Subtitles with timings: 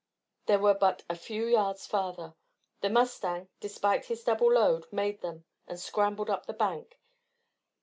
[0.47, 2.33] There were but a few yards farther.
[2.79, 6.97] The mustang, despite his double load, made them, and scrambled up the bank.